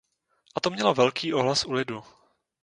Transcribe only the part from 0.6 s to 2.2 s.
mělo velký ohlas u lidu.